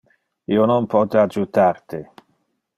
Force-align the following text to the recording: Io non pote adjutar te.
Io 0.55 0.65
non 0.71 0.87
pote 0.95 1.21
adjutar 1.25 1.81
te. 1.93 2.03